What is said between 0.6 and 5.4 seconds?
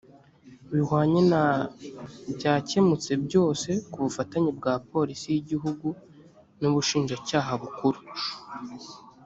bihwanye na byakemutse byose kubufatanye bwa polisi y